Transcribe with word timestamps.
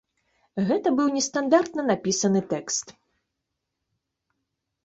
Гэта 0.69 0.93
быў 0.99 1.07
нестандартна 1.17 1.81
напісаны 1.89 2.43
тэкст. 2.55 2.95